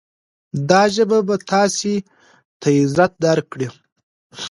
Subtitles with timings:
[0.69, 1.93] دا ژبه به تاسې
[2.61, 3.67] ته عزت درکړي.